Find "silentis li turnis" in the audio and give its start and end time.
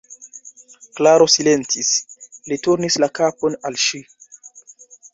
1.33-3.01